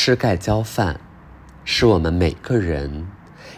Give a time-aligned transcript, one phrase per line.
[0.00, 1.00] 吃盖浇饭，
[1.64, 3.08] 是我们每个人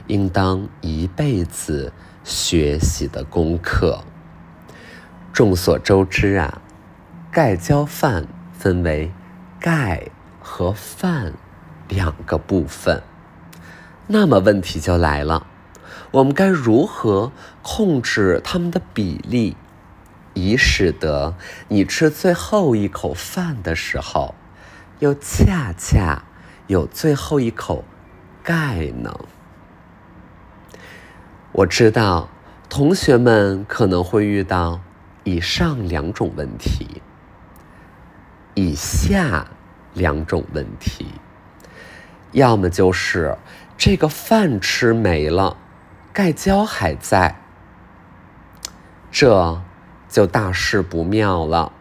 [0.06, 1.92] 应当一辈子
[2.24, 4.02] 学习的功课。
[5.34, 6.62] 众所周知啊，
[7.30, 9.12] 盖浇饭分为
[9.60, 10.08] 盖
[10.40, 11.34] 和饭
[11.90, 13.02] 两个部分。
[14.06, 15.46] 那么问题就来了，
[16.10, 19.58] 我们该如何控制它们的比例，
[20.32, 21.34] 以使得
[21.68, 24.34] 你吃最后一口饭的时候，
[25.00, 26.24] 又恰恰
[26.70, 27.84] 有最后一口
[28.44, 29.12] 盖呢？
[31.50, 32.28] 我知道
[32.68, 34.80] 同学们可能会遇到
[35.24, 37.02] 以上两种问题，
[38.54, 39.48] 以下
[39.94, 41.08] 两种问题，
[42.30, 43.36] 要么就是
[43.76, 45.56] 这个饭吃没了，
[46.12, 47.34] 盖浇还在，
[49.10, 49.60] 这
[50.08, 51.72] 就大事不妙了。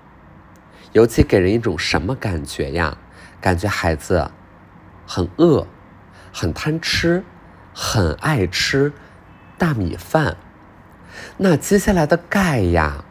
[0.94, 2.98] 尤其给人一种什么感觉呀？
[3.40, 4.32] 感觉孩子
[5.12, 5.66] 很饿，
[6.32, 7.24] 很贪吃，
[7.74, 8.94] 很爱吃
[9.58, 10.38] 大米饭。
[11.38, 13.04] 那接下来的盖呀，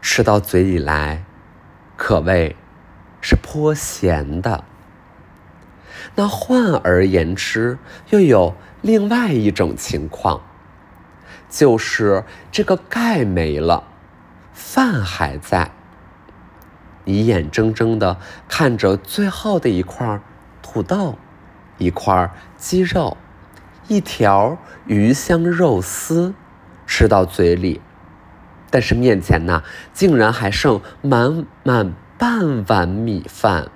[0.00, 1.22] 吃到嘴里来，
[1.96, 2.56] 可谓
[3.20, 4.64] 是颇咸的。
[6.16, 7.78] 那换而言之，
[8.10, 10.42] 又有另外一种情况，
[11.48, 13.84] 就是这个盖没了，
[14.52, 15.70] 饭还在。
[17.04, 18.16] 你眼睁睁的
[18.48, 20.20] 看着最后的一块
[20.72, 21.18] 土豆，
[21.76, 23.18] 一块鸡肉，
[23.88, 24.56] 一条
[24.86, 26.32] 鱼香肉丝
[26.86, 27.82] 吃到嘴里，
[28.70, 29.62] 但是面前呢，
[29.92, 33.70] 竟然还剩满满半碗米饭。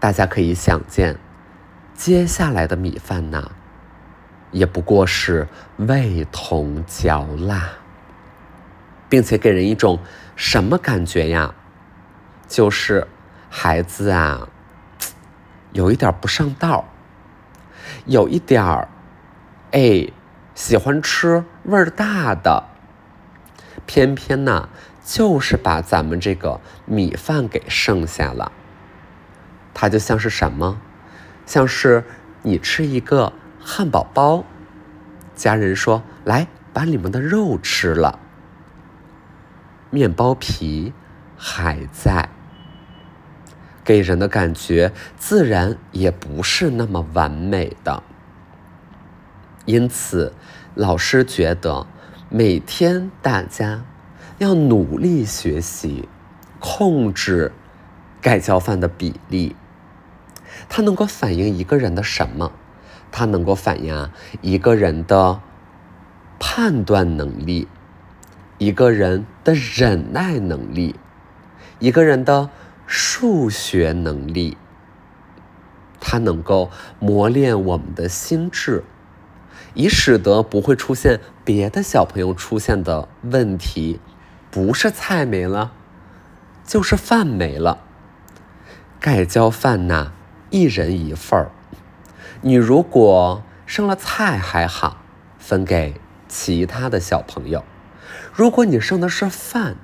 [0.00, 1.18] 大家可以想见，
[1.92, 3.50] 接下来的米饭呢，
[4.50, 7.68] 也不过是味同嚼蜡，
[9.10, 9.98] 并且给人一种。
[10.34, 11.54] 什么感觉呀？
[12.46, 13.06] 就是
[13.50, 14.48] 孩子啊，
[15.76, 16.86] 有一点不上道，
[18.06, 18.88] 有一点儿，
[19.72, 20.08] 哎，
[20.54, 22.64] 喜欢吃味儿大的，
[23.84, 24.70] 偏偏呢，
[25.04, 28.50] 就是把咱们这个米饭给剩下了。
[29.74, 30.80] 它就像是什么？
[31.44, 32.04] 像是
[32.40, 34.44] 你吃一个汉堡包，
[35.34, 38.18] 家人说：“来，把里面的肉吃了。”
[39.92, 40.94] 面包皮
[41.36, 42.30] 还在，
[43.86, 48.02] 给人的感觉自然也不是那么完美的。
[49.64, 50.34] 因此，
[50.74, 51.86] 老师觉得
[52.28, 53.84] 每天大家
[54.38, 56.08] 要努力学习，
[56.58, 57.52] 控制
[58.20, 59.56] 盖浇饭的比例。
[60.68, 62.52] 它能够反映一个人的什么？
[63.12, 64.10] 它能够反映
[64.42, 65.40] 一个人的
[66.38, 67.68] 判断能力。
[68.58, 70.94] 一个人的忍耐能力，
[71.78, 72.48] 一个人的
[72.86, 74.56] 数学能力，
[76.00, 76.70] 它能够
[77.00, 78.84] 磨练我们的心智，
[79.74, 84.00] 以使得不会出现别的小朋友出现的问题，
[84.50, 85.72] 不是菜没了，
[86.64, 87.78] 就是饭没了。
[89.00, 90.12] 盖浇饭呐，
[90.50, 91.50] 一人一份儿。
[92.42, 94.98] 你如果剩了菜还好，
[95.38, 97.64] 分给其他的小朋友。
[98.32, 99.76] 如果你剩的是饭，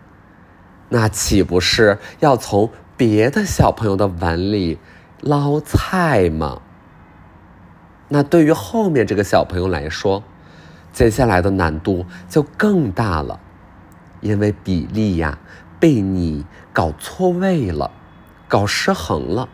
[0.88, 2.70] 那岂不是要从
[3.04, 4.78] 别的小朋友的碗里
[5.20, 6.62] 捞菜吗？
[8.06, 10.22] 那对于后面这个小朋友来说，
[10.92, 13.40] 接下来的难度就更大了，
[14.20, 15.40] 因为比例呀
[15.80, 17.90] 被你搞错位了，
[18.46, 19.48] 搞失衡了。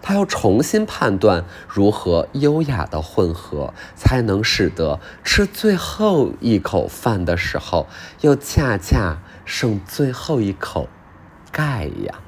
[0.00, 7.88] 他要重新判断如何优雅的混合，才能使得吃最后一口饭的时候，
[8.20, 10.88] 又恰恰剩最后一口
[11.50, 12.20] 盖呀。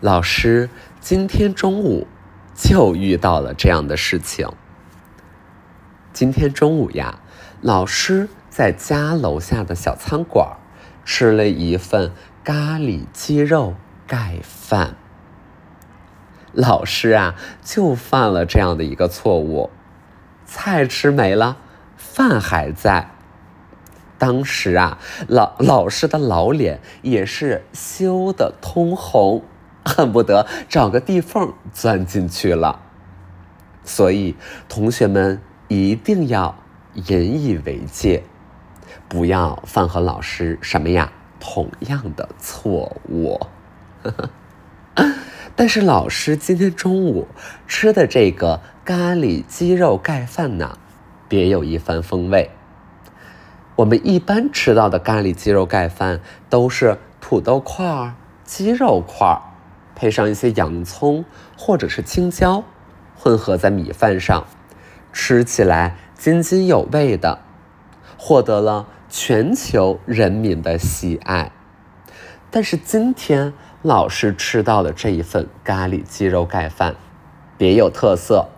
[0.00, 0.68] 老师
[1.00, 2.06] 今天中午
[2.54, 4.48] 就遇到了这样的事情。
[6.12, 7.20] 今天中午呀，
[7.60, 10.56] 老师在家楼下的小餐馆
[11.04, 12.12] 吃了一份
[12.42, 13.74] 咖喱鸡肉。
[14.06, 14.96] 盖饭，
[16.52, 19.70] 老师啊，就犯了这样的一个错误，
[20.44, 21.56] 菜吃没了，
[21.96, 23.12] 饭还在。
[24.18, 29.42] 当时啊，老老师的老脸也是羞得通红，
[29.84, 32.80] 恨不得找个地缝钻进去了。
[33.84, 34.34] 所以，
[34.68, 36.56] 同学们一定要
[36.94, 38.22] 引以为戒，
[39.08, 43.38] 不要犯和老师什么呀同样的错误。
[45.56, 47.28] 但是老师今天中午
[47.66, 50.78] 吃的这个咖喱鸡肉盖饭呢，
[51.28, 52.50] 别有一番风味。
[53.76, 58.14] 我们一般吃到的咖喱鸡肉盖饭都是土豆块儿、
[58.44, 59.42] 鸡肉块儿，
[59.94, 61.24] 配上一些洋葱
[61.56, 62.64] 或者是青椒，
[63.16, 64.44] 混合在米饭上，
[65.12, 67.40] 吃起来津津有味的，
[68.16, 71.52] 获得了全球人民的喜爱。
[72.50, 73.52] 但是今天
[73.82, 76.94] 老师吃到的这一份咖喱鸡肉盖饭，
[77.58, 78.48] 别有特色，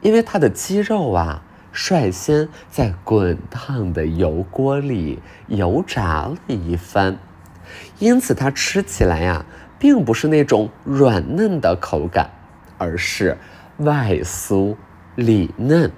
[0.00, 1.42] 因为它的鸡肉啊，
[1.72, 7.18] 率先在滚烫的油锅里油炸了一番，
[7.98, 9.44] 因此它吃起来呀。
[9.78, 12.30] 并不是那种软嫩的口感，
[12.78, 13.38] 而是
[13.78, 14.74] 外酥
[15.14, 15.92] 里嫩，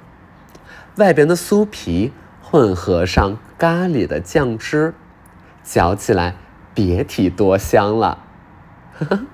[0.96, 2.12] 外边的酥皮
[2.42, 4.92] 混合上咖喱的酱汁，
[5.62, 6.34] 嚼起来
[6.74, 8.18] 别提多香了。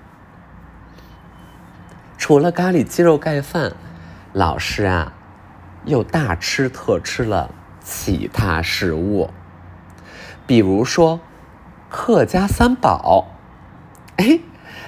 [2.16, 3.72] 除了咖喱鸡肉盖饭，
[4.32, 5.12] 老师啊，
[5.84, 7.50] 又大吃特吃了
[7.80, 9.30] 其他食物，
[10.46, 11.18] 比如说
[11.88, 13.32] 客家三宝。
[14.16, 14.40] 哎，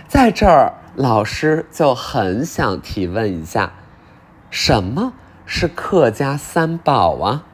[0.06, 3.74] 在这儿，老师就很想提问一下，
[4.50, 5.12] 什么
[5.44, 7.44] 是客家三宝啊？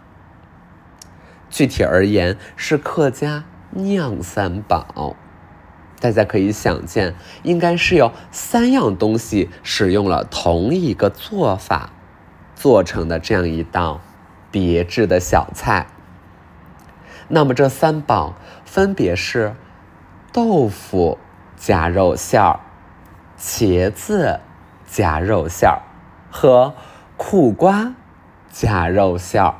[1.50, 5.16] 具体而言是客家酿三宝。
[5.98, 11.90] 大家可以想见，应该是有三样东西使用了同一个做法
[12.54, 14.00] 做成的这样一道
[14.52, 15.88] 别致的小菜。
[17.26, 18.34] 那么这三宝
[18.64, 19.56] 分别是
[20.32, 21.18] 豆腐。
[21.66, 22.60] 加肉馅儿、
[23.38, 24.40] 茄子
[24.86, 25.80] 加肉馅儿
[26.30, 26.74] 和
[27.16, 27.94] 苦瓜
[28.50, 29.54] 加肉馅儿，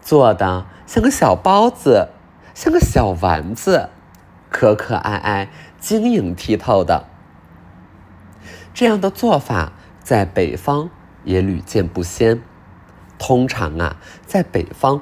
[0.00, 2.10] 做的像个小包子，
[2.54, 3.90] 像个小丸子，
[4.48, 5.48] 可可爱爱、
[5.80, 7.08] 晶莹剔透的。
[8.72, 9.72] 这样的做法
[10.04, 10.88] 在北方
[11.24, 12.40] 也屡见不鲜。
[13.18, 15.00] 通常啊，在北方，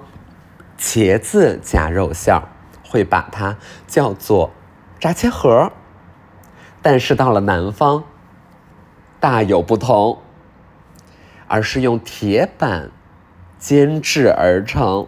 [0.79, 2.49] 茄子加肉馅儿
[2.89, 4.51] 会把它叫做。
[5.05, 5.71] 炸茄盒，
[6.81, 8.05] 但是到了南方，
[9.21, 10.23] 大有不同，
[11.47, 12.91] 而是用铁板
[13.59, 15.07] 煎制而成，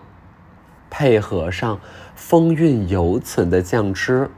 [0.91, 1.81] 配合上
[2.15, 4.31] 风韵犹存的酱汁，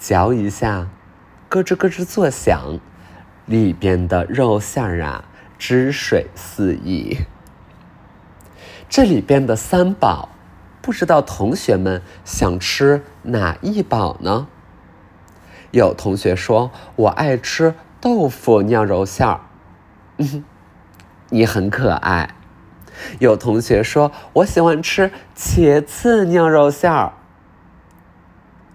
[0.00, 0.88] 嚼一下，
[1.48, 2.80] 咯吱咯吱作响，
[3.46, 5.26] 里边的肉馅儿啊，
[5.56, 7.18] 汁水四溢。
[8.88, 10.28] 这里边的三宝。
[10.84, 14.48] 不知道同学们想吃哪一宝呢？
[15.70, 19.40] 有同学说：“我爱吃豆腐酿肉馅儿。”
[20.18, 20.44] 嗯，
[21.30, 22.34] 你很可爱。
[23.20, 27.14] 有同学说：“我喜欢吃茄子酿肉馅儿。”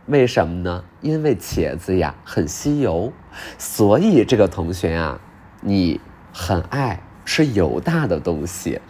[0.08, 0.86] 为什么呢？
[1.02, 3.14] 因为茄子呀很吸油，
[3.58, 5.20] 所以这个同学呀，
[5.62, 6.02] 你
[6.34, 8.82] 很爱吃油大的东西。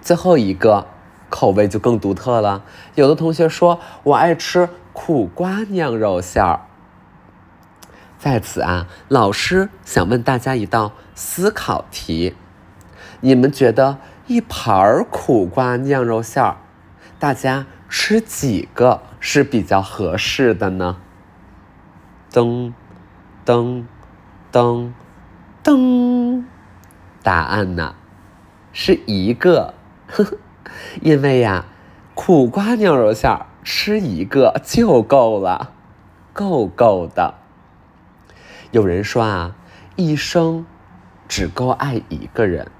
[0.00, 0.88] 最后一个。
[1.28, 2.64] 口味就更独特了。
[2.94, 6.60] 有的同学说：“我爱吃苦瓜酿肉馅儿。”
[8.18, 12.34] 在此啊，老师想问大家一道思考题：
[13.20, 16.56] 你们觉得一盘儿苦瓜酿肉馅儿，
[17.18, 20.96] 大家吃几个是比较合适的呢？
[22.32, 22.72] 噔
[23.44, 23.84] 噔
[24.50, 24.92] 噔
[25.62, 26.44] 噔，
[27.22, 27.94] 答案呢
[28.72, 29.74] 是一个。
[30.08, 30.36] 呵呵。
[31.02, 31.64] 因为呀，
[32.14, 35.72] 苦瓜牛肉馅儿吃一个就够了，
[36.32, 37.34] 够够的。
[38.70, 39.56] 有人说啊，
[39.96, 40.66] 一生
[41.28, 42.70] 只够爱一个人。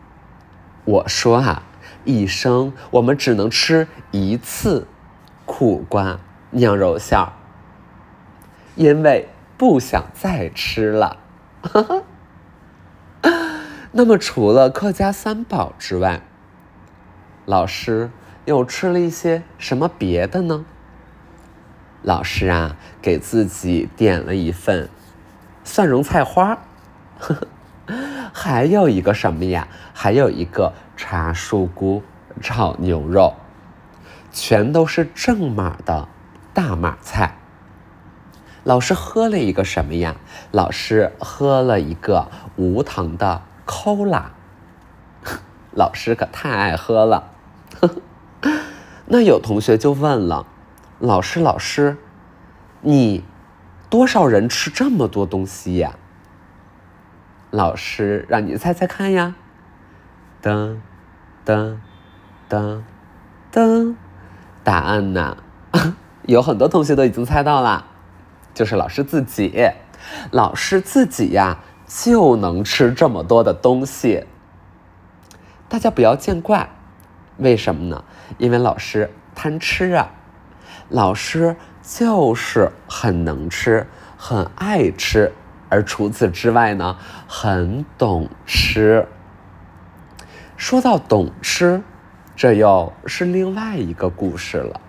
[0.85, 1.63] 我说啊，
[2.05, 4.87] 一生我们只能吃一次
[5.45, 6.19] 苦瓜
[6.51, 7.33] 酿肉馅儿，
[8.75, 11.19] 因为不想再吃了。
[13.93, 16.21] 那么，除了客家三宝之外，
[17.47, 18.11] 老师
[18.45, 20.65] 又吃了一些什么别的呢？
[22.03, 24.89] 老师啊，给自己点了一份
[25.63, 26.59] 蒜蓉菜花，
[27.21, 27.35] 呵
[27.87, 27.97] 呵
[28.33, 29.69] 还有一个什么呀？
[29.95, 32.03] 还有一个茶树菇
[32.41, 33.35] 炒牛肉，
[34.33, 36.09] 全都是正码的
[36.53, 37.37] 大码菜。
[38.65, 40.17] 老师喝了一个什么呀？
[40.51, 44.33] 老师喝了一个无糖的抠拉，
[45.71, 47.35] 老师可太爱喝了。
[49.07, 50.47] 那有同学就问了，
[50.99, 51.97] 老师，老师，
[52.81, 53.25] 你
[53.89, 55.97] 多少人吃这么多东西呀？
[57.51, 59.35] 老师让你猜猜看呀，
[60.43, 60.79] 噔
[61.45, 61.77] 噔
[62.51, 62.83] 噔
[63.53, 63.95] 噔，
[64.65, 65.37] 答案呢？
[66.27, 67.87] 有很多同学都已经猜到了，
[68.53, 69.71] 就是老师自己，
[70.33, 74.27] 老师自己呀就能吃这么多的东西，
[75.69, 76.76] 大家不要见怪。
[77.39, 78.05] 为什么呢？
[78.39, 80.11] 因为老师贪吃啊，
[80.89, 85.33] 老师就是很能吃，很爱吃，
[85.69, 86.97] 而除此之外呢，
[87.29, 89.07] 很懂吃。
[90.57, 91.83] 说到懂吃，
[92.35, 94.81] 这又是另外一个故事了。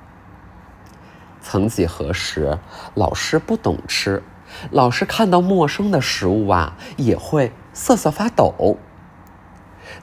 [1.41, 2.57] 曾几何时，
[2.93, 4.23] 老师不懂吃，
[4.71, 8.77] 老师看到陌生的食物啊，也会瑟瑟发抖。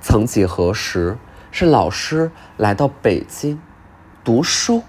[0.01, 1.17] 曾几何时，
[1.57, 3.61] 是老师来到北京
[4.25, 4.83] 读书，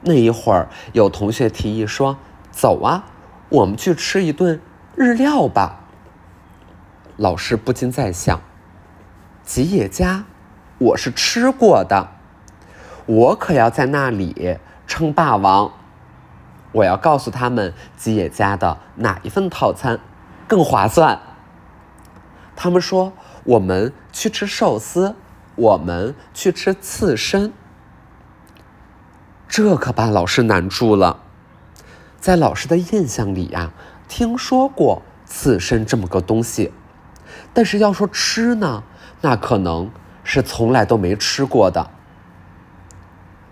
[0.00, 2.18] 那一会儿有同学提议说
[2.50, 3.04] ：“走啊，
[3.48, 4.60] 我们去吃一顿
[4.96, 5.84] 日料吧。”
[7.16, 8.40] 老师不禁在想：
[9.44, 10.24] 吉野家，
[10.78, 12.08] 我是吃过的，
[13.06, 14.58] 我可要在那里。
[14.88, 15.70] 称霸王，
[16.72, 20.00] 我要告诉他们吉野家的哪一份套餐
[20.48, 21.20] 更划算。
[22.56, 23.12] 他们说
[23.44, 25.14] 我们去吃寿司，
[25.58, 27.52] 我们去吃刺身。
[29.46, 31.20] 这可把老师难住了。
[32.18, 33.72] 在老师的印象里呀，
[34.08, 36.72] 听说过刺身这么个东西，
[37.52, 38.84] 但是要说吃呢，
[39.20, 39.90] 那可能
[40.24, 41.90] 是从来都没吃过的。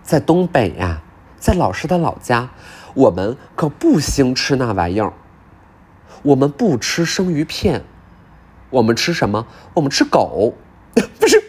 [0.02, 1.02] 在东北呀。
[1.38, 2.48] 在老师的老家，
[2.94, 5.12] 我们可不兴吃那玩意儿。
[6.22, 7.84] 我们不吃生鱼片，
[8.70, 9.46] 我们吃什么？
[9.74, 10.54] 我们吃狗，
[10.94, 11.40] 不是，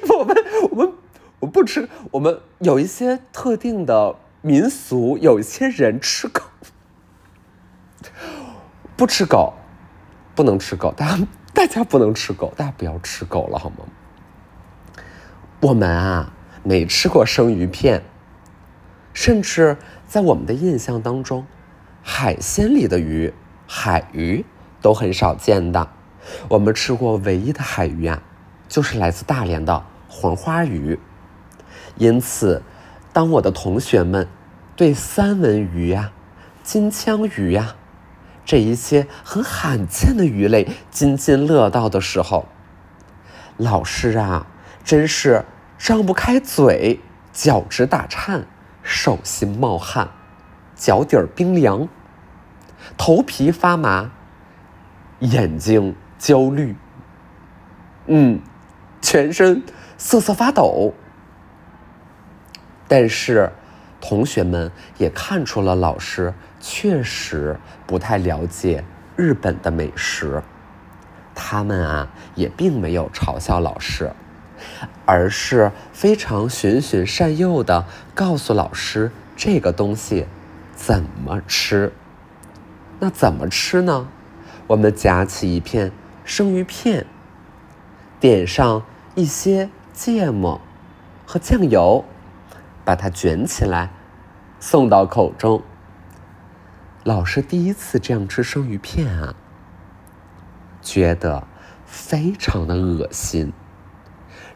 [1.39, 1.88] 我不吃。
[2.12, 6.41] 我们有一些特定的民俗，有一些人吃狗，
[8.96, 9.53] 不吃狗，
[10.34, 10.91] 不能吃狗。
[10.94, 13.77] 大家大家不能吃狗，大家不要吃狗了好吗？
[15.62, 18.03] 我们啊，没吃过生鱼片。
[19.13, 21.48] 甚至在我们的印象当中，
[22.03, 23.34] 海鲜里的鱼，
[23.65, 24.46] 海鱼
[24.79, 25.89] 都很少见的。
[26.50, 28.22] 我们吃过唯一的海鱼啊，
[28.67, 31.00] 就是来自大连的黄花鱼。
[31.98, 32.62] 因此，
[33.12, 34.27] 当我的同学们
[34.75, 36.12] 对三文鱼呀、
[36.63, 37.75] 金枪鱼呀
[38.46, 42.46] 这一些很罕见的鱼类津津乐道的时候，
[43.58, 44.48] 老师啊，
[44.84, 45.44] 真是
[45.77, 47.00] 张不开嘴，
[47.34, 48.46] 脚趾打颤。
[48.89, 50.08] 手心冒汗，
[50.74, 51.89] 脚底儿冰凉，
[52.96, 54.12] 头皮发麻，
[55.20, 56.74] 眼睛焦虑，
[58.06, 58.39] 嗯，
[59.01, 59.62] 全身
[59.98, 60.94] 瑟瑟发抖。
[62.88, 63.51] 但是，
[64.00, 68.84] 同学们也看出了老师确实不太了解
[69.15, 70.41] 日本的美食，
[71.36, 74.12] 他们啊也并没有嘲笑老师。
[75.06, 80.25] 而是非常循循善诱的告诉老师这个东西
[80.75, 81.94] 怎么吃。
[83.00, 84.08] 那怎么吃呢？
[84.65, 85.91] 我们夹起一片
[86.25, 87.06] 生鱼片，
[88.20, 90.60] 点上一些芥末
[91.27, 92.03] 和酱油，
[92.88, 93.91] 把它卷起来，
[94.62, 95.62] 送到口中。
[97.03, 99.36] 老师第一次这样吃生鱼片啊，
[100.82, 101.46] 觉得
[101.86, 103.51] 非常的恶心。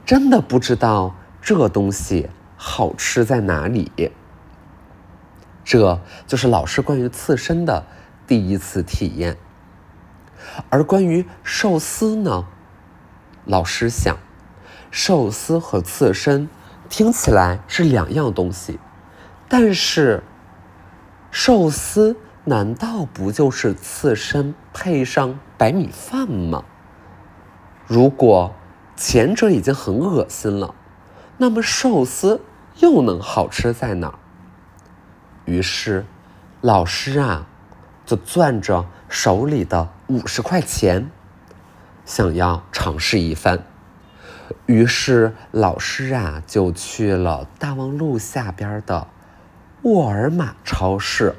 [0.05, 3.91] 真的不知道这东西好吃在哪里。
[5.65, 7.85] 这就是老师关于刺身的
[8.25, 9.35] 第一次体验。
[10.69, 12.47] 而关于寿司呢，
[13.43, 14.17] 老师想，
[14.89, 16.47] 寿司和刺身
[16.91, 18.77] 听起来是两样东西，
[19.47, 20.21] 但是
[21.31, 26.63] 寿司难道不就是刺身配上白米饭吗？
[27.87, 28.53] 如果。
[28.97, 30.75] 前者已经很恶心了，
[31.37, 32.41] 那么寿司
[32.81, 34.19] 又能好吃在哪儿？
[35.45, 36.05] 于是，
[36.59, 37.47] 老师啊，
[38.05, 41.09] 就攥着手里的五十块钱，
[42.05, 43.63] 想要尝试一番。
[44.65, 49.07] 于是，老师啊，就去了大望路下边的
[49.83, 51.35] 沃尔玛超市，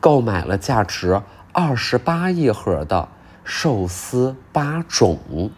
[0.00, 1.22] 购买了价值
[1.52, 3.08] 二十八一盒的
[3.44, 5.50] 寿司八种。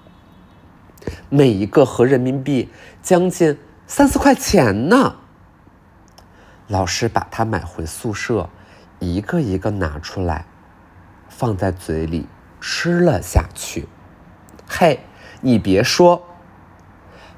[1.29, 2.71] 每一个合人民币
[3.03, 5.17] 将近三四块钱呢。
[6.69, 8.49] 老师把它买回宿舍，
[8.99, 10.47] 一个一个拿出来，
[11.29, 12.27] 放在嘴里
[12.61, 13.89] 吃了下去。
[14.67, 15.01] 嘿，
[15.41, 16.25] 你别说，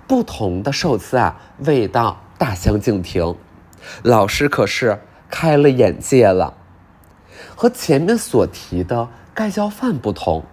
[0.06, 3.36] 不同的寿司啊，味道大相径庭。
[4.02, 6.54] 老师可是开了眼界了。
[7.56, 10.44] 和前面所提的盖浇饭不同，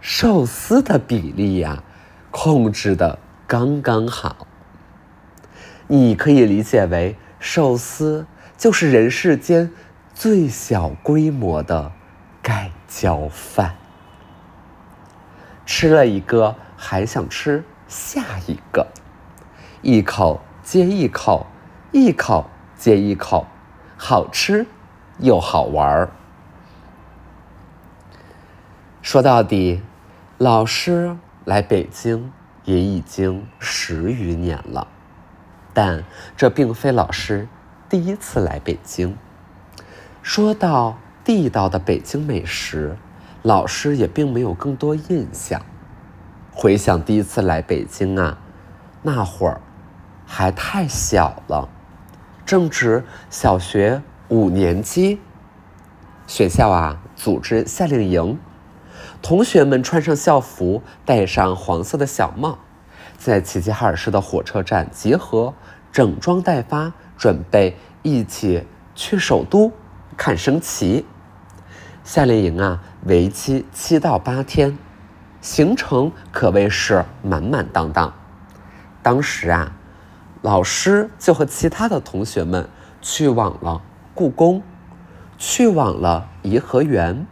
[0.00, 1.82] 寿司的比例呀。
[2.30, 4.46] 控制的刚刚好，
[5.86, 8.26] 你可以理解为寿司
[8.58, 9.72] 就是人世间
[10.14, 11.90] 最小规模的
[12.42, 13.74] 盖浇饭。
[15.64, 18.86] 吃了一个还想吃下一个，
[19.80, 21.46] 一口接一口，
[21.90, 22.44] 一口
[22.76, 23.46] 接一口，
[23.96, 24.66] 好吃
[25.18, 26.10] 又好玩儿。
[29.00, 29.80] 说到底，
[30.36, 31.16] 老师
[31.46, 32.30] 来北京
[32.64, 34.86] 也已经十余年了，
[35.72, 36.04] 但
[36.36, 37.48] 这并非老师
[37.88, 39.16] 第一次来北京。
[40.22, 42.98] 说到地道的北京美食，
[43.42, 45.62] 老师也并没有更多印象。
[46.60, 48.36] 回想第一次来北京啊，
[49.02, 49.60] 那会儿
[50.26, 51.68] 还太小了，
[52.44, 55.20] 正值小学五年级。
[56.26, 58.36] 学校啊，组织夏令营，
[59.22, 62.58] 同学们穿上校服，戴上黄色的小帽，
[63.16, 65.54] 在齐齐哈尔市的火车站集合，
[65.92, 69.70] 整装待发，准备一起去首都
[70.16, 71.06] 看升旗。
[72.02, 74.76] 夏令营啊，为期七到八天，
[75.40, 78.12] 行程可谓是满满当当。
[79.02, 79.72] 当时啊，
[80.42, 82.68] 老师就和其他的同学们
[83.00, 83.80] 去往了
[84.14, 84.62] 故宫。
[85.40, 87.24] 去往了颐和园，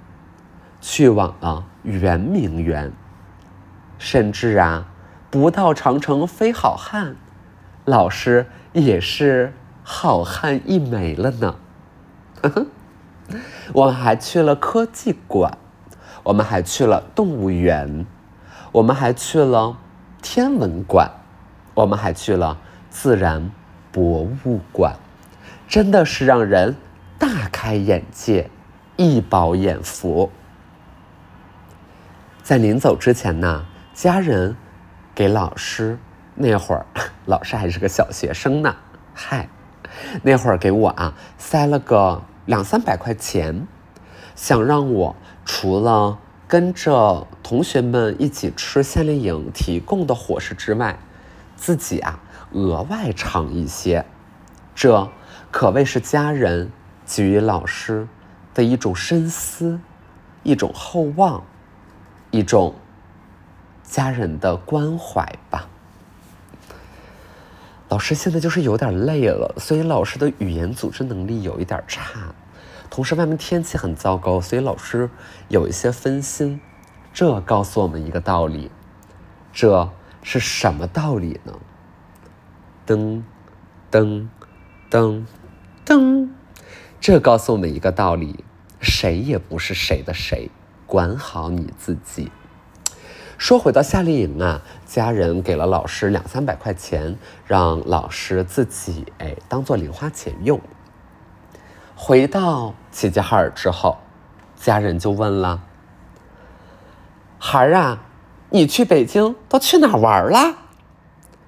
[0.81, 2.93] 去往了圆明园，
[3.99, 4.87] 甚至啊，
[5.29, 7.17] 不到长城非好汉，
[7.85, 11.57] 老师也是好汉一枚了呢。
[13.75, 15.59] 我们还去了科技馆，
[16.27, 18.05] 我们还去了动物园，
[18.73, 19.79] 我们还去了
[20.21, 21.09] 天文馆，
[21.73, 22.59] 我们还去了
[22.91, 23.49] 自然
[23.93, 24.97] 博物馆，
[25.69, 26.75] 真的是让人。
[27.19, 28.51] 大开眼界，
[28.97, 30.31] 一饱眼福。
[32.43, 33.65] 在临走之前呢，
[33.95, 34.55] 家人
[35.15, 35.99] 给老师
[36.35, 36.85] 那会儿，
[37.25, 38.77] 老师还是个小学生呢，
[39.15, 39.49] 嗨，
[40.23, 43.67] 那会儿给我啊塞了个两三百块钱，
[44.35, 50.99] 想让我除了跟着同学们一起吃夏令营提供的伙食之外，
[51.57, 52.21] 自己啊
[52.53, 54.05] 额外尝一些，
[54.75, 55.09] 这
[55.51, 56.71] 可谓是家人。
[57.09, 58.09] 给予老师
[58.53, 59.79] 的一种深思，
[60.43, 61.41] 一种厚望，
[62.33, 62.75] 一种
[63.85, 65.69] 家人的关怀吧。
[67.89, 72.35] 老师现在就是有点累了，所以老师的语言组织能力有一点差。
[72.91, 75.11] 同时，外面天气很糟糕，所以老师
[75.49, 76.61] 有一些分心。
[77.13, 78.71] 这告诉我们一个道理，
[79.53, 79.91] 这
[80.23, 81.53] 是什么道理呢？
[82.87, 83.23] 噔
[83.91, 84.29] 噔
[84.91, 85.25] 噔
[85.85, 86.29] 噔。
[87.01, 88.45] 这告诉我们一个道理：
[88.81, 90.51] 谁也不是谁的谁，
[90.87, 92.31] 管好你自己。
[93.39, 100.61] 说回到夏令营啊，家人给了老师两三百块钱，让老师自己哎当做零花钱用。
[101.99, 103.97] 回到齐齐哈尔之后，
[104.55, 105.63] 家人就问了
[107.41, 107.99] ：“孩儿啊，
[108.51, 110.59] 你去北京都去哪儿玩了？”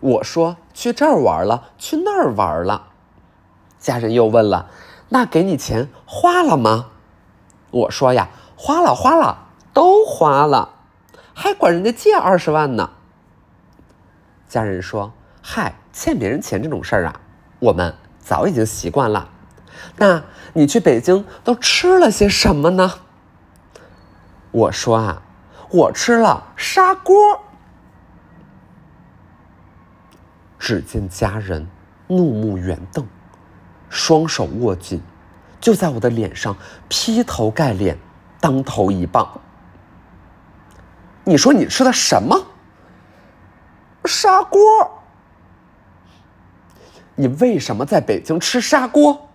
[0.01, 2.89] 我说：“去这儿玩了，去那儿玩了。”
[3.79, 4.71] 家人又问了。
[5.11, 6.87] 那给你钱花了吗？
[7.71, 10.71] 我说呀，花了花了，都花了，
[11.35, 12.91] 还管人家借二十万呢。
[14.49, 17.21] 家人说：“嗨，欠别人钱这种事儿啊，
[17.59, 19.29] 我们早已经习惯了。”
[19.97, 22.93] 那你去北京都吃了些什么呢？
[24.51, 25.23] 我说啊，
[25.71, 27.17] 我吃了砂锅。
[30.59, 31.69] 只见家人
[32.07, 33.07] 怒目圆瞪。
[33.91, 35.01] 双手握紧，
[35.61, 36.55] 就在我的脸上
[36.89, 37.97] 劈头盖脸，
[38.39, 39.41] 当头一棒。
[41.25, 42.39] 你说你吃的什么？
[44.05, 44.61] 砂锅？
[47.15, 49.28] 你为什么在北京吃砂锅？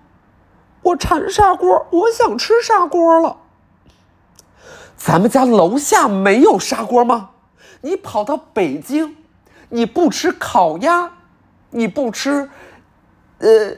[0.84, 3.38] 我馋砂锅，我想吃砂锅了。
[4.96, 7.32] 咱们家楼下没有砂锅吗？
[7.82, 9.18] 你跑到北京，
[9.70, 11.12] 你不吃烤鸭，
[11.72, 12.50] 你不吃，
[13.40, 13.78] 呃。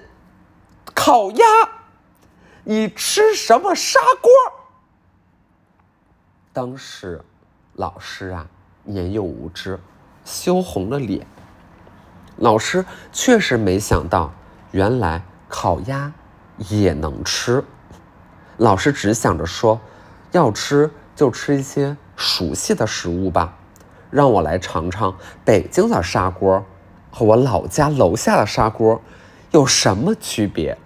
[0.93, 1.45] 烤鸭，
[2.63, 4.31] 你吃什么砂锅？
[6.53, 7.21] 当时，
[7.73, 8.47] 老师啊
[8.83, 9.77] 年幼无知，
[10.23, 11.27] 羞红了脸。
[12.37, 14.31] 老师确实没想到，
[14.71, 16.11] 原来烤鸭
[16.57, 17.63] 也能吃。
[18.57, 19.79] 老师只想着说，
[20.31, 23.57] 要吃就吃一些熟悉的食物吧，
[24.09, 26.65] 让我来尝尝北京的砂锅
[27.11, 29.01] 和我老家楼下的砂锅
[29.51, 30.77] 有什么区别。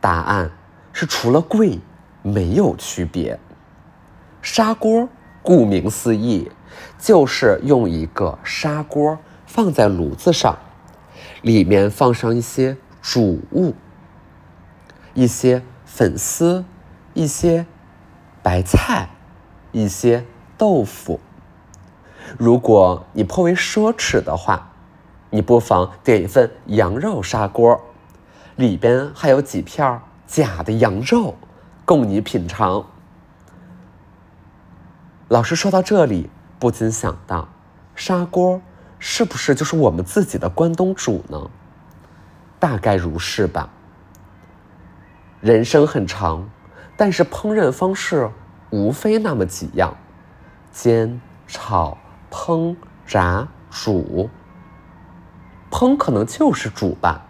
[0.00, 0.50] 答案
[0.92, 1.78] 是除了贵，
[2.22, 3.38] 没有区别。
[4.40, 5.08] 砂锅
[5.42, 6.50] 顾名思义，
[6.98, 10.58] 就是用一个砂锅放在炉子上，
[11.42, 13.72] 里面放上一些主物，
[15.14, 16.64] 一些粉丝，
[17.14, 17.66] 一些
[18.42, 19.10] 白菜，
[19.72, 20.24] 一些
[20.56, 21.20] 豆腐。
[22.38, 24.70] 如果你颇为奢侈的话，
[25.30, 27.80] 你不妨点一份羊肉砂锅。
[28.56, 31.36] 里边还有几片假的羊肉，
[31.84, 32.84] 供你品尝。
[35.28, 37.48] 老师说到这里，不禁想到，
[37.94, 38.60] 砂锅
[38.98, 41.50] 是不是就是我们自己的关东煮呢？
[42.58, 43.70] 大概如是吧。
[45.42, 46.48] 人生很长，
[46.96, 48.30] 但是烹饪方式
[48.70, 49.96] 无非那么几样：
[50.70, 51.98] 煎、炒、
[52.30, 54.30] 烹、炸、煮。
[55.68, 57.22] 烹可能就是煮吧，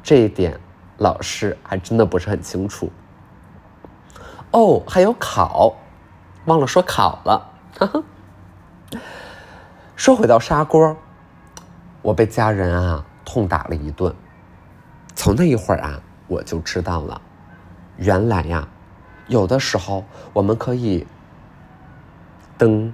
[0.00, 0.60] 这一点
[0.96, 2.92] 老师还真的不是很清楚。
[4.52, 5.74] 哦，还有烤，
[6.44, 7.50] 忘了说烤了。
[9.96, 10.96] 说回到砂锅，
[12.00, 14.14] 我被家人啊痛打了一顿。
[15.16, 16.00] 从那一会儿啊，
[16.34, 17.20] 我就知道了，
[17.96, 18.66] 原来呀，
[19.28, 21.06] 有的时候我们可以
[22.58, 22.92] 噔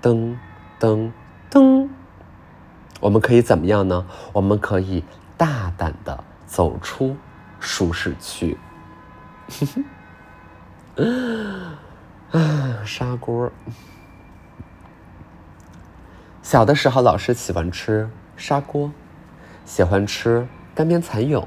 [0.00, 0.34] 噔
[0.80, 1.12] 噔
[1.50, 1.88] 噔，
[3.00, 4.06] 我们可以怎么样呢？
[4.32, 5.04] 我们可以
[5.36, 7.14] 大胆的走出
[7.60, 8.56] 舒适区。
[12.32, 13.52] 啊，砂锅。
[16.42, 18.90] 小的时候，老师喜欢吃砂锅，
[19.66, 21.46] 喜欢吃干煸蚕蛹。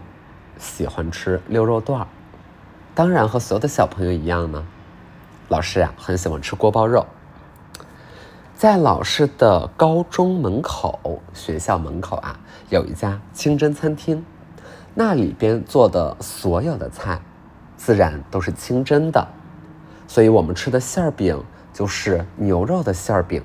[0.61, 2.07] 喜欢吃溜肉段儿，
[2.93, 4.63] 当然和所有的小朋友一样呢。
[5.49, 7.07] 老师啊，很喜欢吃锅包肉。
[8.55, 14.23] 在老师的高中门口，学校门口啊，有一家清真餐厅，
[14.93, 17.19] 那里边做的所有的菜，
[17.75, 19.27] 自然都是清真的。
[20.07, 21.43] 所以我们吃的馅儿饼
[21.73, 23.43] 就是牛肉的馅儿饼，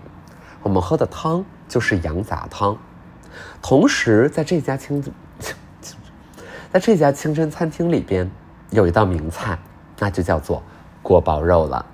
[0.62, 2.76] 我们喝的汤就是羊杂汤。
[3.62, 5.02] 同时，在这家清。
[6.76, 8.30] 在这家清真餐厅里边，
[8.68, 9.58] 有一道名菜，
[9.98, 10.62] 那就叫做
[11.02, 11.86] 锅包肉了。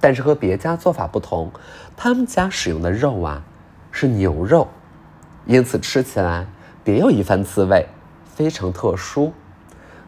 [0.00, 1.50] 但是和别家做法不同，
[1.96, 3.42] 他们家使用的肉啊
[3.90, 4.68] 是牛肉，
[5.46, 6.46] 因此吃起来
[6.84, 7.86] 别有一番滋味，
[8.26, 9.32] 非常特殊，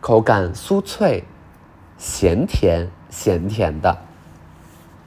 [0.03, 1.25] 口感酥脆，
[1.97, 3.97] 咸甜咸甜的。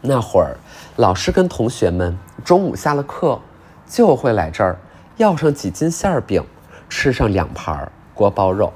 [0.01, 0.57] 那会儿，
[0.95, 3.39] 老师跟同学们中午下了课，
[3.85, 4.79] 就会来这儿
[5.17, 6.43] 要上几斤馅饼，
[6.89, 8.73] 吃上两盘锅包肉。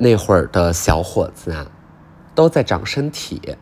[0.00, 1.66] 那会儿的小伙子啊，
[2.32, 3.56] 都在长身体，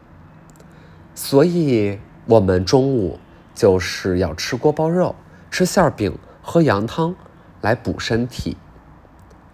[1.15, 3.19] 所以我们中午
[3.55, 5.15] 就是要吃锅包肉、
[5.51, 7.15] 吃馅饼、喝羊汤
[7.63, 8.59] 来补身体，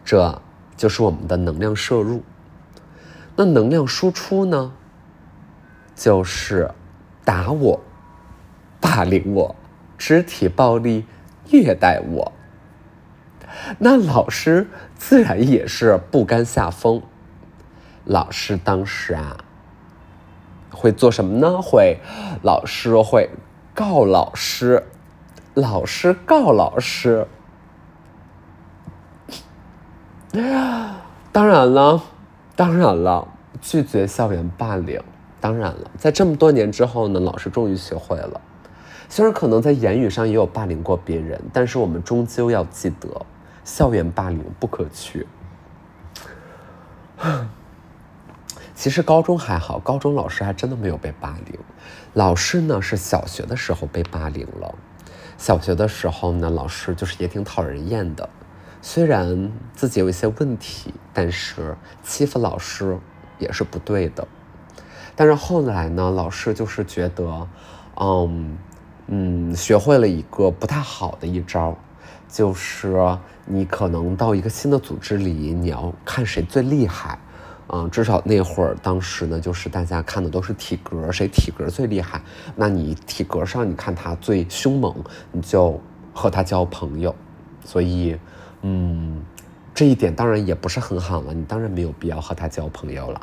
[0.04, 0.42] 这
[0.76, 2.24] 就是我们的能量摄入。
[3.36, 4.72] 那能量输出呢，
[5.94, 6.68] 就是
[7.24, 7.80] 打我、
[8.80, 9.54] 霸凌我、
[9.96, 11.06] 肢体暴力、
[11.48, 12.32] 虐待我。
[13.78, 17.02] 那老师自然也是不甘下风。
[18.04, 19.36] 老师当时啊，
[20.70, 21.62] 会做什么呢？
[21.62, 21.98] 会，
[22.42, 23.30] 老师会
[23.74, 24.84] 告老师，
[25.54, 27.26] 老师告老师。
[31.30, 32.02] 当然了，
[32.56, 33.28] 当然了，
[33.60, 35.00] 拒绝校园霸凌。
[35.40, 38.40] 当然了，在这么多年之后呢，老师终于学会了。
[39.08, 43.08] 虽然可能在言语上也有霸凌过别人，但是我们终究要记得。
[43.64, 45.26] 校园霸凌不可取。
[48.74, 51.58] 其实高中还好，高中老师还真的没有被霸凌。
[52.14, 54.74] 老师呢是小学的时候被霸凌了。
[55.38, 58.28] 小学的时候呢，老师就是也挺讨人厌的。
[58.80, 62.98] 虽然自己有一些问题，但是欺负老师
[63.38, 64.26] 也是不对的。
[65.14, 67.48] 但是后来呢，老师就是觉得，
[67.94, 68.58] 嗯
[69.06, 71.76] 嗯，学会了一个不太好的一招。
[72.32, 72.96] 就是
[73.44, 77.18] 你可能到一个新的组织里，你要看谁最厉害，
[77.68, 82.22] 嗯，至少那会儿当时呢，就是大家看的都是体格，谁体格最厉害，
[82.56, 84.96] 那你体格上你看他最凶猛，
[85.30, 85.78] 你就
[86.14, 87.14] 和他交朋友。
[87.66, 88.16] 所以，
[88.62, 89.22] 嗯，
[89.74, 93.20] 这一点当然也不是很好了，你当然没有必要和他交朋友了。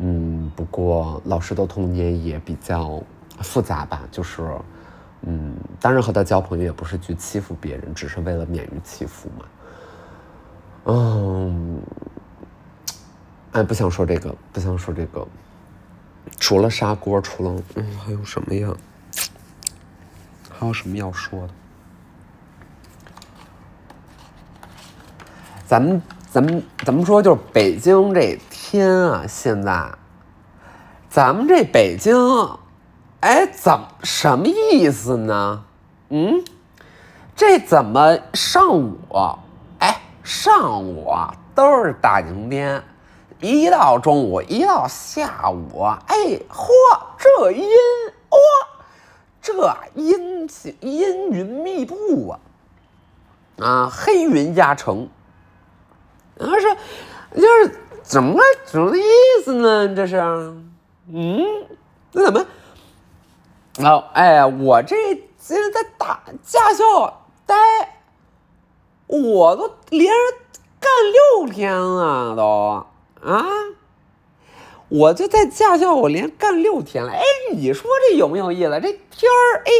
[0.00, 3.02] 嗯，不过老师的童年也比较
[3.40, 4.46] 复杂吧，就是。
[5.26, 9.46] 嗯，当然和他交朋友也不是去欺负别人，只是为了免于欺负嘛。
[10.86, 11.80] 嗯，
[13.52, 15.26] 哎，不想说这个，不想说这个。
[16.38, 18.68] 除了砂锅，除了嗯，还有什么呀？
[20.50, 21.48] 还有什么要说的？
[25.66, 29.90] 咱们咱们咱们说，就是北京这天啊，现在，
[31.08, 32.14] 咱们这北京。
[33.24, 35.64] 哎，怎什么意思呢？
[36.10, 36.44] 嗯，
[37.34, 38.98] 这怎么上午？
[39.78, 41.10] 哎，上午
[41.54, 42.84] 都是大晴天，
[43.40, 46.14] 一到中午，一到下午，哎，
[46.50, 46.68] 嚯，
[47.16, 47.66] 这阴
[48.28, 48.38] 哇，
[49.40, 52.38] 这阴气阴云密布啊，
[53.58, 55.08] 啊，黑云压城，
[56.38, 59.02] 啊是，就是怎么什么意
[59.42, 59.94] 思呢？
[59.94, 60.18] 这是，
[61.10, 61.42] 嗯，
[62.12, 62.44] 那怎么？
[63.78, 64.96] 然后哎，我这
[65.38, 67.54] 现在在打驾校待，
[69.06, 70.36] 我都连着
[70.80, 72.86] 干六天了都
[73.28, 73.44] 啊！
[74.88, 77.10] 我就在驾校，我连干六天了。
[77.10, 78.70] 哎，你说这有没有意思？
[78.80, 79.72] 这天儿哎，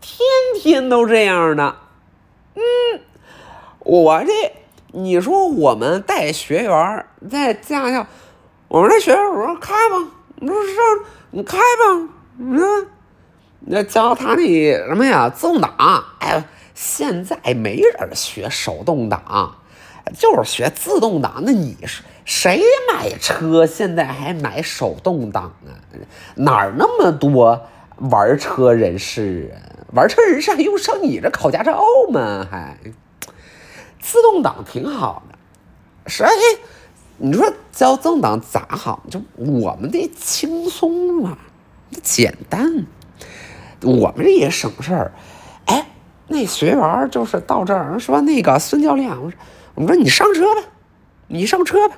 [0.00, 0.20] 天
[0.56, 1.76] 天都这样的。
[2.54, 2.62] 嗯，
[3.78, 4.52] 我这
[4.92, 8.06] 你说我们带学员在驾校，
[8.66, 9.96] 我们这学员我说开吧，
[10.36, 12.08] 你说让你开吧，
[12.38, 12.88] 嗯，
[13.70, 16.04] 那教他那什么呀，自动挡。
[16.20, 16.42] 哎，
[16.74, 19.56] 现在没人学手动挡，
[20.18, 21.42] 就是学自动挡。
[21.44, 22.02] 那你是？
[22.24, 25.80] 谁买车现在还买手动挡啊？
[26.34, 29.88] 哪儿那么多玩车人士啊？
[29.94, 32.46] 玩车人士还用上你这考驾照吗？
[32.50, 32.76] 还
[33.98, 35.38] 自动挡挺好的。
[36.06, 36.26] 谁，
[37.16, 39.02] 你说教自动挡咋好？
[39.10, 41.38] 就我们得轻松嘛，
[42.02, 42.86] 简单。
[43.82, 45.12] 我们这也省事儿。
[45.66, 45.86] 哎，
[46.26, 49.38] 那学员就是到这儿说那个孙教练，我说
[49.74, 50.62] 我说你上车吧，
[51.26, 51.96] 你上车吧。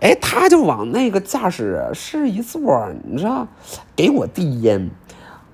[0.00, 3.46] 哎，他就往那个驾驶室一坐，你知道，
[3.96, 4.90] 给我递烟。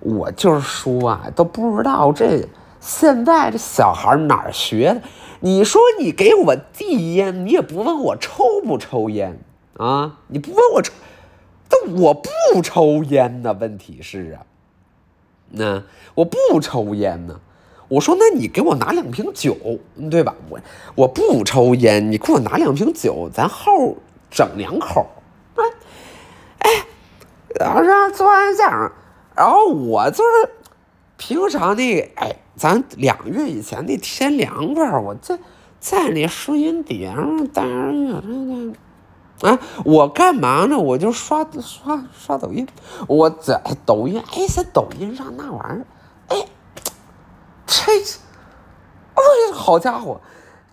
[0.01, 2.47] 我就是说啊，都不知道这
[2.79, 5.01] 现在这小孩哪儿学的。
[5.41, 9.39] 你说你给我递烟，你也不问我抽不抽烟
[9.79, 10.19] 啊？
[10.29, 10.93] 你不问我抽，
[11.69, 13.57] 但我不抽烟呢。
[13.59, 14.45] 问题是啊，
[15.55, 15.83] 那
[16.15, 17.41] 我不抽烟呢。
[17.89, 19.57] 我说那你给我拿两瓶酒，
[20.11, 20.35] 对吧？
[20.49, 20.61] 我
[20.95, 23.97] 我不抽烟，你给我拿两瓶酒，咱后。
[24.31, 25.07] 整两口，
[26.59, 26.69] 哎，
[27.61, 28.91] 然后让做完这样
[29.37, 30.51] 然后我就是
[31.17, 35.39] 平常那哎，咱两月以前那天凉快我在
[35.79, 38.21] 在那收音碟上待着，
[39.45, 40.79] 啊，我干嘛呢？
[40.79, 42.67] 我就刷刷刷抖音，
[43.07, 45.87] 我在抖音，哎，在抖音上那玩意儿，
[46.29, 46.47] 哎，
[47.67, 50.19] 这，哎呀，好家伙，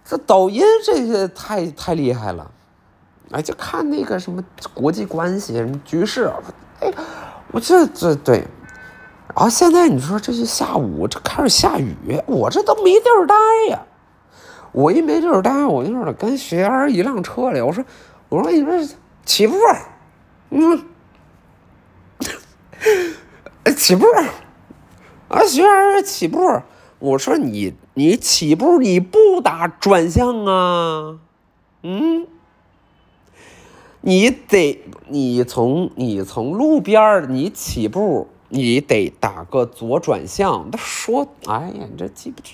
[0.06, 2.50] 这抖音这些太太厉害了。
[3.32, 4.42] 哎，就看那个什么
[4.74, 6.32] 国际关系、什么局势，
[6.80, 6.94] 哎，
[7.52, 8.48] 我这这对，
[9.36, 13.36] 然后现在你说这是下午，这开始下雨，我这都没地儿待
[13.70, 13.82] 呀。
[14.74, 17.84] 我一没地儿待，我就是跟学员一辆车里，我说，
[18.32, 18.88] 我说你这
[19.26, 19.56] 起步，
[20.52, 20.86] 嗯，
[23.76, 24.06] 起步，
[25.28, 26.62] 啊，学员起步，
[27.00, 31.20] 我说你你起步你不打转向啊，
[31.84, 32.26] 嗯。
[34.00, 40.72] 你得，你从你从路边儿你起步，你得打个左转向。
[40.72, 42.52] 他说：“哎呀，你这记不住。”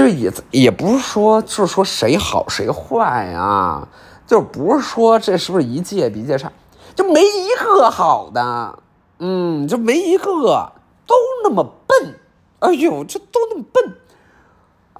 [0.00, 3.86] 这也也不是说，就是说谁好谁坏啊，
[4.26, 6.50] 就不是说这是不是一届比一届差，
[6.94, 8.78] 就没一个好的，
[9.18, 10.72] 嗯，就没一个
[11.06, 12.18] 都那么笨。
[12.60, 13.94] 哎呦，这都那么笨。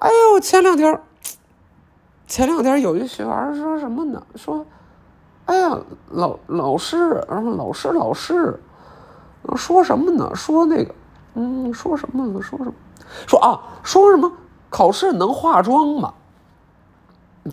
[0.01, 1.01] 哎呦，前两天。
[2.27, 4.23] 前两天有一学员说什么呢？
[4.37, 4.67] 说，
[5.47, 5.79] 哎呀，
[6.11, 8.61] 老老师，然后老师老师，
[9.57, 10.31] 说什么呢？
[10.35, 10.95] 说那个，
[11.37, 12.43] 嗯，说什么呢？
[12.43, 12.75] 说什么？
[13.27, 14.31] 说啊，说什么？
[14.71, 16.15] 考试能化妆吗？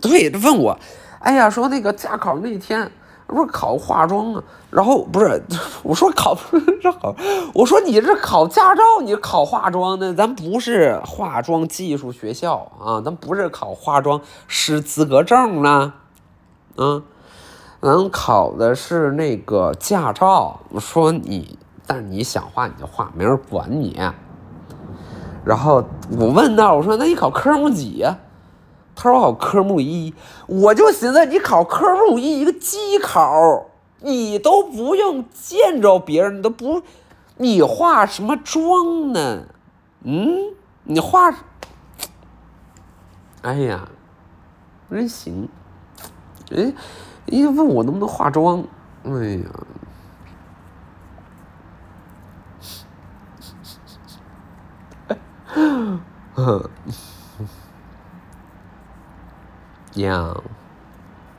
[0.00, 0.78] 对，问我，
[1.20, 2.90] 哎呀，说那个驾考那天。
[3.26, 5.42] 不是考化妆啊，然后不是
[5.84, 6.34] 我说考
[6.80, 7.14] 这考，
[7.52, 15.92] 我说你这考驾照，你考化妆的，咱不是化妆技术学校啊，咱不是考化妆师资格证呢，
[16.76, 17.02] 啊，
[17.82, 20.60] 咱考的是那个驾照。
[20.80, 24.00] 说你，但你想化你就化，没人管你。
[25.48, 28.18] 然后我问那，我说那你考科目几呀？
[28.94, 30.12] 他说我考科目一，
[30.46, 33.64] 我就寻思你考科目一一个机考，
[34.02, 36.82] 你都不用见着别人，你都不，
[37.38, 39.44] 你化什么妆呢？
[40.04, 40.52] 嗯，
[40.84, 41.34] 你化，
[43.40, 43.88] 哎呀，
[44.90, 45.48] 真行，
[46.50, 46.74] 哎，
[47.24, 48.62] 人家问我能不能化妆，
[49.04, 49.48] 哎呀，
[56.34, 56.70] 呵。
[59.94, 60.42] 一样，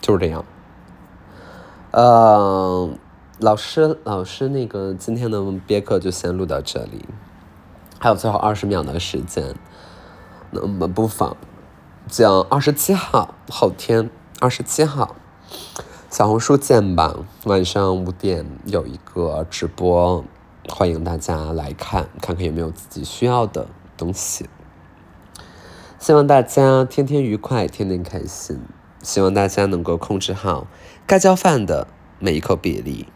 [0.01, 0.43] 就是这样。
[1.91, 2.89] 呃，
[3.39, 7.05] 老师，老师，那个今天的别课就先录到这里，
[7.99, 9.55] 还有最后二十秒的时间，
[10.51, 11.37] 那我们不妨
[12.07, 15.15] 讲二十七号后天二十七号
[16.09, 20.23] 小红书见吧，晚上五点有一个直播，
[20.67, 23.67] 欢迎大家来看，看看有没有自己需要的
[23.99, 24.49] 东西。
[25.99, 28.61] 希望大家天天愉快，天天开心。
[29.03, 30.67] 希望大家能够控制好
[31.05, 31.87] 该交饭的
[32.19, 33.07] 每一口比例。